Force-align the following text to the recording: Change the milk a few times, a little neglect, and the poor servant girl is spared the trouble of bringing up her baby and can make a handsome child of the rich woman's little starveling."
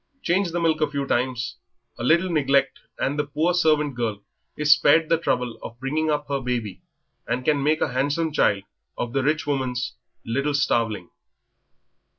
Change 0.23 0.49
the 0.51 0.59
milk 0.59 0.81
a 0.81 0.89
few 0.89 1.05
times, 1.05 1.57
a 1.99 2.03
little 2.03 2.31
neglect, 2.31 2.79
and 2.97 3.19
the 3.19 3.23
poor 3.23 3.53
servant 3.53 3.93
girl 3.93 4.23
is 4.57 4.71
spared 4.73 5.09
the 5.09 5.17
trouble 5.19 5.59
of 5.61 5.79
bringing 5.79 6.09
up 6.09 6.27
her 6.27 6.41
baby 6.41 6.81
and 7.27 7.45
can 7.45 7.61
make 7.61 7.81
a 7.81 7.93
handsome 7.93 8.31
child 8.33 8.63
of 8.97 9.13
the 9.13 9.21
rich 9.21 9.45
woman's 9.45 9.93
little 10.25 10.55
starveling." 10.55 11.11